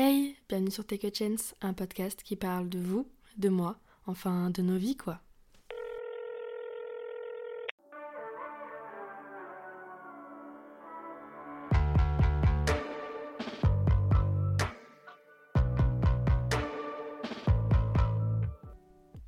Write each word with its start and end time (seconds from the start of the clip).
Hey, 0.00 0.36
bienvenue 0.48 0.70
sur 0.70 0.86
Take 0.86 1.08
a 1.08 1.10
Chance, 1.12 1.56
un 1.60 1.72
podcast 1.72 2.22
qui 2.22 2.36
parle 2.36 2.68
de 2.68 2.78
vous, 2.78 3.08
de 3.36 3.48
moi, 3.48 3.80
enfin 4.06 4.48
de 4.50 4.62
nos 4.62 4.76
vies 4.76 4.96
quoi. 4.96 5.18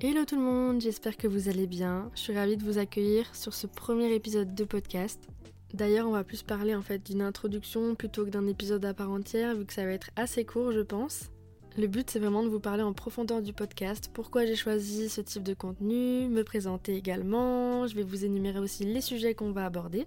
Hello 0.00 0.24
tout 0.24 0.34
le 0.34 0.42
monde, 0.42 0.80
j'espère 0.80 1.16
que 1.16 1.28
vous 1.28 1.48
allez 1.48 1.68
bien. 1.68 2.10
Je 2.16 2.22
suis 2.22 2.34
ravie 2.36 2.56
de 2.56 2.64
vous 2.64 2.78
accueillir 2.78 3.32
sur 3.36 3.54
ce 3.54 3.68
premier 3.68 4.12
épisode 4.12 4.56
de 4.56 4.64
podcast. 4.64 5.28
D'ailleurs, 5.74 6.06
on 6.06 6.12
va 6.12 6.24
plus 6.24 6.42
parler 6.42 6.74
en 6.74 6.82
fait 6.82 7.04
d'une 7.04 7.22
introduction 7.22 7.94
plutôt 7.94 8.24
que 8.24 8.30
d'un 8.30 8.46
épisode 8.46 8.84
à 8.84 8.94
part 8.94 9.10
entière, 9.10 9.54
vu 9.54 9.66
que 9.66 9.72
ça 9.72 9.84
va 9.84 9.92
être 9.92 10.10
assez 10.16 10.44
court, 10.44 10.72
je 10.72 10.80
pense. 10.80 11.30
Le 11.76 11.88
but, 11.88 12.08
c'est 12.08 12.18
vraiment 12.18 12.42
de 12.42 12.48
vous 12.48 12.60
parler 12.60 12.82
en 12.82 12.94
profondeur 12.94 13.42
du 13.42 13.52
podcast, 13.52 14.10
pourquoi 14.14 14.46
j'ai 14.46 14.56
choisi 14.56 15.10
ce 15.10 15.20
type 15.20 15.42
de 15.42 15.52
contenu, 15.52 16.26
me 16.28 16.42
présenter 16.42 16.96
également, 16.96 17.86
je 17.86 17.94
vais 17.94 18.02
vous 18.02 18.24
énumérer 18.24 18.58
aussi 18.58 18.84
les 18.84 19.02
sujets 19.02 19.34
qu'on 19.34 19.52
va 19.52 19.66
aborder. 19.66 20.06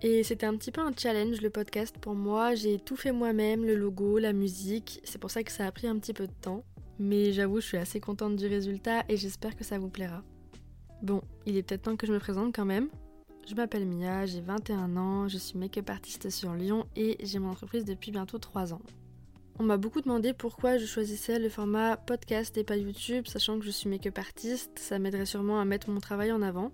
Et 0.00 0.22
c'était 0.22 0.46
un 0.46 0.56
petit 0.56 0.70
peu 0.70 0.80
un 0.80 0.92
challenge 0.96 1.42
le 1.42 1.50
podcast 1.50 1.98
pour 1.98 2.14
moi, 2.14 2.54
j'ai 2.54 2.78
tout 2.78 2.96
fait 2.96 3.12
moi-même, 3.12 3.66
le 3.66 3.74
logo, 3.74 4.18
la 4.18 4.32
musique, 4.32 5.00
c'est 5.04 5.18
pour 5.18 5.30
ça 5.30 5.42
que 5.42 5.52
ça 5.52 5.66
a 5.66 5.72
pris 5.72 5.88
un 5.88 5.98
petit 5.98 6.14
peu 6.14 6.26
de 6.26 6.32
temps. 6.40 6.64
Mais 6.98 7.32
j'avoue, 7.32 7.60
je 7.60 7.66
suis 7.66 7.76
assez 7.76 8.00
contente 8.00 8.36
du 8.36 8.46
résultat 8.46 9.04
et 9.08 9.16
j'espère 9.16 9.56
que 9.56 9.64
ça 9.64 9.78
vous 9.78 9.88
plaira. 9.88 10.22
Bon, 11.02 11.20
il 11.46 11.56
est 11.56 11.62
peut-être 11.62 11.82
temps 11.82 11.96
que 11.96 12.06
je 12.06 12.12
me 12.12 12.18
présente 12.18 12.54
quand 12.54 12.64
même. 12.64 12.88
Je 13.48 13.54
m'appelle 13.54 13.86
Mia, 13.86 14.26
j'ai 14.26 14.42
21 14.42 14.94
ans, 14.98 15.26
je 15.26 15.38
suis 15.38 15.58
make-up 15.58 15.88
artiste 15.88 16.28
sur 16.28 16.52
Lyon 16.52 16.84
et 16.96 17.16
j'ai 17.24 17.38
mon 17.38 17.48
entreprise 17.48 17.86
depuis 17.86 18.10
bientôt 18.10 18.36
3 18.36 18.74
ans. 18.74 18.82
On 19.58 19.62
m'a 19.62 19.78
beaucoup 19.78 20.02
demandé 20.02 20.34
pourquoi 20.34 20.76
je 20.76 20.84
choisissais 20.84 21.38
le 21.38 21.48
format 21.48 21.96
podcast 21.96 22.58
et 22.58 22.62
pas 22.62 22.76
YouTube, 22.76 23.26
sachant 23.26 23.58
que 23.58 23.64
je 23.64 23.70
suis 23.70 23.88
make-up 23.88 24.18
artiste, 24.18 24.78
ça 24.78 24.98
m'aiderait 24.98 25.24
sûrement 25.24 25.58
à 25.60 25.64
mettre 25.64 25.88
mon 25.88 25.98
travail 25.98 26.30
en 26.30 26.42
avant. 26.42 26.72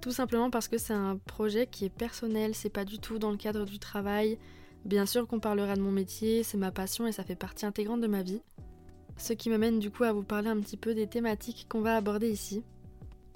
Tout 0.00 0.10
simplement 0.10 0.48
parce 0.48 0.68
que 0.68 0.78
c'est 0.78 0.94
un 0.94 1.18
projet 1.18 1.66
qui 1.66 1.84
est 1.84 1.94
personnel, 1.94 2.54
c'est 2.54 2.70
pas 2.70 2.86
du 2.86 2.98
tout 2.98 3.18
dans 3.18 3.30
le 3.30 3.36
cadre 3.36 3.66
du 3.66 3.78
travail. 3.78 4.38
Bien 4.86 5.04
sûr 5.04 5.26
qu'on 5.28 5.38
parlera 5.38 5.76
de 5.76 5.82
mon 5.82 5.92
métier, 5.92 6.44
c'est 6.44 6.56
ma 6.56 6.70
passion 6.70 7.06
et 7.06 7.12
ça 7.12 7.24
fait 7.24 7.36
partie 7.36 7.66
intégrante 7.66 8.00
de 8.00 8.06
ma 8.06 8.22
vie. 8.22 8.40
Ce 9.18 9.34
qui 9.34 9.50
m'amène 9.50 9.80
du 9.80 9.90
coup 9.90 10.04
à 10.04 10.14
vous 10.14 10.24
parler 10.24 10.48
un 10.48 10.60
petit 10.60 10.78
peu 10.78 10.94
des 10.94 11.08
thématiques 11.08 11.66
qu'on 11.68 11.82
va 11.82 11.94
aborder 11.94 12.30
ici. 12.30 12.62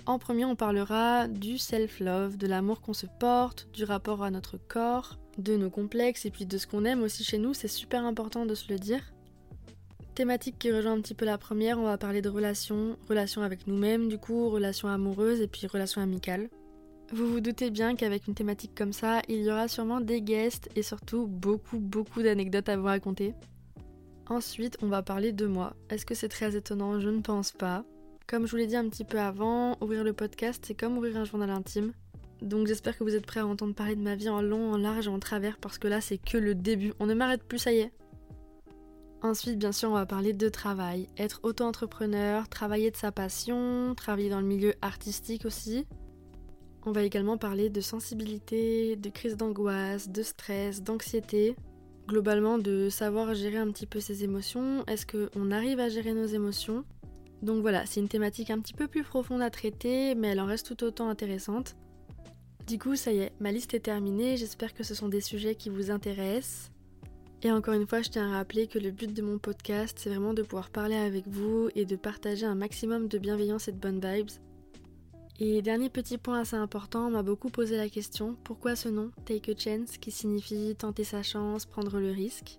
En 0.08 0.18
premier, 0.18 0.46
on 0.46 0.56
parlera 0.56 1.28
du 1.28 1.58
self-love, 1.58 2.38
de 2.38 2.46
l'amour 2.46 2.80
qu'on 2.80 2.94
se 2.94 3.04
porte, 3.20 3.68
du 3.74 3.84
rapport 3.84 4.22
à 4.22 4.30
notre 4.30 4.56
corps, 4.56 5.18
de 5.36 5.54
nos 5.54 5.68
complexes 5.68 6.24
et 6.24 6.30
puis 6.30 6.46
de 6.46 6.56
ce 6.56 6.66
qu'on 6.66 6.86
aime 6.86 7.02
aussi 7.02 7.24
chez 7.24 7.36
nous, 7.36 7.52
c'est 7.52 7.68
super 7.68 8.06
important 8.06 8.46
de 8.46 8.54
se 8.54 8.72
le 8.72 8.78
dire. 8.78 9.12
Thématique 10.14 10.58
qui 10.58 10.72
rejoint 10.72 10.94
un 10.94 11.02
petit 11.02 11.12
peu 11.12 11.26
la 11.26 11.36
première, 11.36 11.78
on 11.78 11.82
va 11.82 11.98
parler 11.98 12.22
de 12.22 12.30
relations, 12.30 12.96
relations 13.06 13.42
avec 13.42 13.66
nous-mêmes 13.66 14.08
du 14.08 14.16
coup, 14.16 14.48
relations 14.48 14.88
amoureuses 14.88 15.42
et 15.42 15.46
puis 15.46 15.66
relations 15.66 16.00
amicales. 16.00 16.48
Vous 17.12 17.30
vous 17.30 17.40
doutez 17.40 17.68
bien 17.68 17.94
qu'avec 17.94 18.26
une 18.28 18.34
thématique 18.34 18.74
comme 18.74 18.94
ça, 18.94 19.20
il 19.28 19.42
y 19.42 19.50
aura 19.50 19.68
sûrement 19.68 20.00
des 20.00 20.22
guests 20.22 20.70
et 20.74 20.82
surtout 20.82 21.26
beaucoup 21.26 21.80
beaucoup 21.80 22.22
d'anecdotes 22.22 22.70
à 22.70 22.78
vous 22.78 22.86
raconter. 22.86 23.34
Ensuite, 24.26 24.78
on 24.80 24.86
va 24.88 25.02
parler 25.02 25.32
de 25.32 25.44
moi. 25.44 25.74
Est-ce 25.90 26.06
que 26.06 26.14
c'est 26.14 26.30
très 26.30 26.56
étonnant? 26.56 26.98
Je 26.98 27.10
ne 27.10 27.20
pense 27.20 27.52
pas. 27.52 27.84
Comme 28.28 28.44
je 28.44 28.50
vous 28.50 28.58
l'ai 28.58 28.66
dit 28.66 28.76
un 28.76 28.86
petit 28.90 29.04
peu 29.04 29.18
avant, 29.18 29.78
ouvrir 29.80 30.04
le 30.04 30.12
podcast, 30.12 30.62
c'est 30.66 30.74
comme 30.74 30.98
ouvrir 30.98 31.16
un 31.16 31.24
journal 31.24 31.48
intime. 31.48 31.92
Donc 32.42 32.66
j'espère 32.66 32.98
que 32.98 33.02
vous 33.02 33.14
êtes 33.14 33.24
prêts 33.24 33.40
à 33.40 33.46
entendre 33.46 33.74
parler 33.74 33.96
de 33.96 34.02
ma 34.02 34.16
vie 34.16 34.28
en 34.28 34.42
long, 34.42 34.70
en 34.70 34.76
large 34.76 35.06
et 35.06 35.10
en 35.10 35.18
travers 35.18 35.56
parce 35.56 35.78
que 35.78 35.88
là 35.88 36.02
c'est 36.02 36.18
que 36.18 36.36
le 36.36 36.54
début. 36.54 36.92
On 37.00 37.06
ne 37.06 37.14
m'arrête 37.14 37.42
plus, 37.42 37.56
ça 37.56 37.72
y 37.72 37.78
est. 37.78 37.92
Ensuite, 39.22 39.58
bien 39.58 39.72
sûr, 39.72 39.88
on 39.88 39.94
va 39.94 40.04
parler 40.04 40.34
de 40.34 40.48
travail. 40.50 41.08
Être 41.16 41.40
auto-entrepreneur, 41.42 42.46
travailler 42.50 42.90
de 42.90 42.96
sa 42.96 43.12
passion, 43.12 43.94
travailler 43.96 44.28
dans 44.28 44.40
le 44.40 44.46
milieu 44.46 44.74
artistique 44.82 45.46
aussi. 45.46 45.86
On 46.84 46.92
va 46.92 47.04
également 47.04 47.38
parler 47.38 47.70
de 47.70 47.80
sensibilité, 47.80 48.96
de 48.96 49.08
crise 49.08 49.38
d'angoisse, 49.38 50.10
de 50.10 50.22
stress, 50.22 50.82
d'anxiété. 50.82 51.56
Globalement, 52.06 52.58
de 52.58 52.90
savoir 52.90 53.32
gérer 53.32 53.56
un 53.56 53.70
petit 53.70 53.86
peu 53.86 54.00
ses 54.00 54.22
émotions. 54.22 54.84
Est-ce 54.86 55.06
qu'on 55.06 55.50
arrive 55.50 55.80
à 55.80 55.88
gérer 55.88 56.12
nos 56.12 56.26
émotions? 56.26 56.84
Donc 57.42 57.60
voilà, 57.60 57.86
c'est 57.86 58.00
une 58.00 58.08
thématique 58.08 58.50
un 58.50 58.58
petit 58.58 58.74
peu 58.74 58.88
plus 58.88 59.04
profonde 59.04 59.42
à 59.42 59.50
traiter, 59.50 60.14
mais 60.14 60.28
elle 60.28 60.40
en 60.40 60.46
reste 60.46 60.66
tout 60.66 60.84
autant 60.84 61.08
intéressante. 61.08 61.76
Du 62.66 62.78
coup, 62.78 62.96
ça 62.96 63.12
y 63.12 63.18
est, 63.18 63.32
ma 63.40 63.52
liste 63.52 63.74
est 63.74 63.80
terminée, 63.80 64.36
j'espère 64.36 64.74
que 64.74 64.82
ce 64.82 64.94
sont 64.94 65.08
des 65.08 65.20
sujets 65.20 65.54
qui 65.54 65.70
vous 65.70 65.90
intéressent. 65.90 66.70
Et 67.42 67.52
encore 67.52 67.74
une 67.74 67.86
fois, 67.86 68.02
je 68.02 68.10
tiens 68.10 68.32
à 68.32 68.36
rappeler 68.38 68.66
que 68.66 68.80
le 68.80 68.90
but 68.90 69.14
de 69.14 69.22
mon 69.22 69.38
podcast, 69.38 69.96
c'est 70.00 70.10
vraiment 70.10 70.34
de 70.34 70.42
pouvoir 70.42 70.70
parler 70.70 70.96
avec 70.96 71.28
vous 71.28 71.70
et 71.76 71.84
de 71.84 71.94
partager 71.94 72.44
un 72.44 72.56
maximum 72.56 73.06
de 73.06 73.18
bienveillance 73.18 73.68
et 73.68 73.72
de 73.72 73.78
bonnes 73.78 74.00
vibes. 74.00 74.30
Et 75.38 75.62
dernier 75.62 75.88
petit 75.88 76.18
point 76.18 76.40
assez 76.40 76.56
important, 76.56 77.06
on 77.06 77.10
m'a 77.10 77.22
beaucoup 77.22 77.48
posé 77.48 77.76
la 77.76 77.88
question, 77.88 78.36
pourquoi 78.42 78.74
ce 78.74 78.88
nom, 78.88 79.12
Take 79.24 79.52
a 79.52 79.56
Chance, 79.56 79.96
qui 79.96 80.10
signifie 80.10 80.74
tenter 80.76 81.04
sa 81.04 81.22
chance, 81.22 81.64
prendre 81.64 82.00
le 82.00 82.10
risque? 82.10 82.58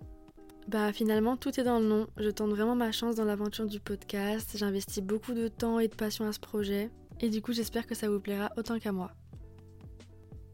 Bah 0.70 0.92
finalement 0.92 1.36
tout 1.36 1.58
est 1.58 1.64
dans 1.64 1.80
le 1.80 1.86
nom. 1.86 2.06
Je 2.16 2.30
tente 2.30 2.50
vraiment 2.50 2.76
ma 2.76 2.92
chance 2.92 3.16
dans 3.16 3.24
l'aventure 3.24 3.66
du 3.66 3.80
podcast. 3.80 4.52
J'investis 4.54 5.02
beaucoup 5.02 5.34
de 5.34 5.48
temps 5.48 5.80
et 5.80 5.88
de 5.88 5.94
passion 5.96 6.28
à 6.28 6.32
ce 6.32 6.38
projet. 6.38 6.90
Et 7.20 7.28
du 7.28 7.42
coup 7.42 7.52
j'espère 7.52 7.88
que 7.88 7.96
ça 7.96 8.08
vous 8.08 8.20
plaira 8.20 8.52
autant 8.56 8.78
qu'à 8.78 8.92
moi. 8.92 9.10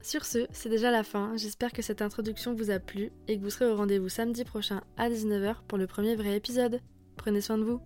Sur 0.01 0.25
ce, 0.25 0.47
c'est 0.53 0.71
déjà 0.71 0.91
la 0.91 1.03
fin. 1.03 1.37
J'espère 1.37 1.71
que 1.71 1.83
cette 1.83 2.01
introduction 2.01 2.55
vous 2.55 2.71
a 2.71 2.79
plu 2.79 3.13
et 3.29 3.37
que 3.37 3.43
vous 3.43 3.51
serez 3.51 3.67
au 3.67 3.77
rendez-vous 3.77 4.09
samedi 4.09 4.45
prochain 4.45 4.81
à 4.97 5.11
19h 5.11 5.57
pour 5.69 5.77
le 5.77 5.87
premier 5.87 6.17
vrai 6.17 6.35
épisode. 6.35 6.81
Prenez 7.19 7.43
soin 7.43 7.59
de 7.59 7.65
vous. 7.65 7.83